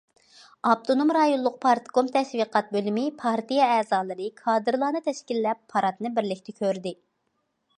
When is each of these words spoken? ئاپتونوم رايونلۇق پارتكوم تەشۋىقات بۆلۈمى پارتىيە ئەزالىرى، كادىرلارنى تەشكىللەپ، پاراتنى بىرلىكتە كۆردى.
ئاپتونوم 0.67 1.11
رايونلۇق 1.17 1.57
پارتكوم 1.65 2.07
تەشۋىقات 2.15 2.71
بۆلۈمى 2.77 3.03
پارتىيە 3.25 3.67
ئەزالىرى، 3.75 4.31
كادىرلارنى 4.41 5.03
تەشكىللەپ، 5.09 5.63
پاراتنى 5.75 6.13
بىرلىكتە 6.17 6.57
كۆردى. 6.63 6.95